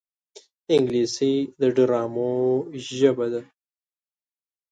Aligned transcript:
انګلیسي 0.75 1.33
د 1.59 1.61
ډرامو 1.75 2.31
ژبه 2.97 3.27
ده 3.33 3.41